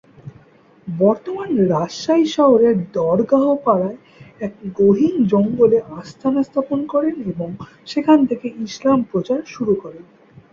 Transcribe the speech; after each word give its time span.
বর্তমান 0.87 1.49
রাজশাহী 1.69 2.25
শহরের 2.27 2.75
দরগাহপাড়ায় 2.93 3.97
এক 4.39 4.53
গহীন 4.79 5.15
জঙ্গলে 5.25 5.77
আস্তানা 5.99 6.41
স্থাপন 6.43 6.79
করেন 6.87 7.15
এবং 7.23 7.49
সেখান 7.87 8.19
থেকে 8.25 8.47
ইসলাম 8.67 8.99
প্রচার 9.11 9.39
শুরু 9.45 9.73
করেন। 9.83 10.03